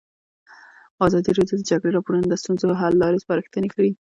[1.07, 3.91] ازادي راډیو د د جګړې راپورونه د ستونزو حل لارې سپارښتنې کړي.